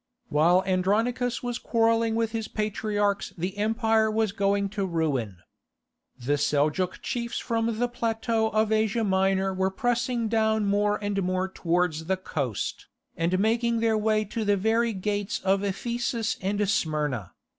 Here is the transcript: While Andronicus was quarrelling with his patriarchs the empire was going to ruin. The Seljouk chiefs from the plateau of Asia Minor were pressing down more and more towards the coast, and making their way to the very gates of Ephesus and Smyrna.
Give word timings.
While 0.29 0.63
Andronicus 0.65 1.43
was 1.43 1.59
quarrelling 1.59 2.15
with 2.15 2.31
his 2.31 2.47
patriarchs 2.47 3.33
the 3.37 3.55
empire 3.55 4.09
was 4.09 4.31
going 4.31 4.67
to 4.69 4.83
ruin. 4.87 5.37
The 6.17 6.39
Seljouk 6.39 7.03
chiefs 7.03 7.37
from 7.37 7.77
the 7.77 7.87
plateau 7.87 8.49
of 8.49 8.71
Asia 8.71 9.03
Minor 9.03 9.53
were 9.53 9.69
pressing 9.69 10.27
down 10.27 10.65
more 10.65 10.97
and 11.03 11.21
more 11.21 11.47
towards 11.47 12.05
the 12.05 12.17
coast, 12.17 12.87
and 13.15 13.37
making 13.37 13.79
their 13.79 13.95
way 13.95 14.25
to 14.25 14.43
the 14.43 14.57
very 14.57 14.93
gates 14.93 15.39
of 15.41 15.63
Ephesus 15.63 16.35
and 16.41 16.67
Smyrna. 16.67 17.33